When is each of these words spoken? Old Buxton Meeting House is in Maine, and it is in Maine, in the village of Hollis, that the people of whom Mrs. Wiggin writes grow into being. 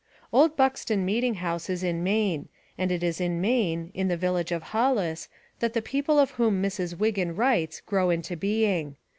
Old 0.33 0.55
Buxton 0.57 1.05
Meeting 1.05 1.35
House 1.35 1.69
is 1.69 1.83
in 1.83 2.03
Maine, 2.03 2.49
and 2.75 2.91
it 2.91 3.03
is 3.03 3.21
in 3.21 3.39
Maine, 3.39 3.91
in 3.93 4.07
the 4.07 4.17
village 4.17 4.51
of 4.51 4.63
Hollis, 4.73 5.29
that 5.59 5.73
the 5.73 5.79
people 5.83 6.17
of 6.17 6.31
whom 6.31 6.59
Mrs. 6.59 6.97
Wiggin 6.97 7.35
writes 7.35 7.81
grow 7.81 8.09
into 8.09 8.35
being. 8.35 8.95